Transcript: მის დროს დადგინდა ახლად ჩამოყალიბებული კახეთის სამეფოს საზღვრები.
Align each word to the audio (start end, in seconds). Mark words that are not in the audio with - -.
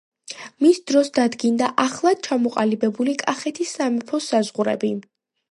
მის 0.65 0.77
დროს 0.91 1.11
დადგინდა 1.19 1.67
ახლად 1.83 2.23
ჩამოყალიბებული 2.29 3.15
კახეთის 3.27 3.77
სამეფოს 3.79 4.33
საზღვრები. 4.35 4.93